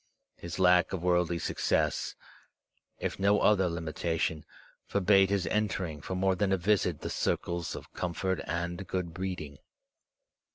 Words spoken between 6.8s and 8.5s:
the circles of comfort